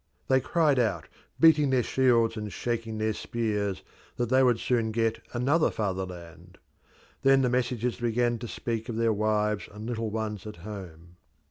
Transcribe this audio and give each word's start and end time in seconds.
They 0.29 0.39
cried 0.39 0.79
out, 0.79 1.07
beating 1.39 1.69
their 1.69 1.83
shields 1.83 2.35
and 2.35 2.51
shaking 2.51 2.97
their 2.97 3.13
spears, 3.13 3.83
that 4.15 4.29
they 4.29 4.41
would 4.41 4.59
soon 4.59 4.91
get 4.91 5.21
another 5.31 5.69
fatherland. 5.69 6.57
Then 7.21 7.43
the 7.43 7.49
messengers 7.51 7.99
began 7.99 8.39
to 8.39 8.47
speak 8.47 8.89
of 8.89 8.95
their 8.95 9.13
wives 9.13 9.69
and 9.71 9.85
little 9.85 10.09
ones 10.09 10.47
at 10.47 10.55
home. 10.65 11.17